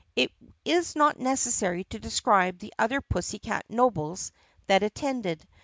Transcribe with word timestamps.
It 0.15 0.31
is 0.65 0.95
not 0.95 1.19
necessary 1.19 1.83
to 1.83 1.99
describe 1.99 2.57
the 2.57 2.73
other 2.79 3.01
pussycat 3.01 3.65
nobles 3.69 4.31
that 4.65 4.81
attended. 4.81 5.45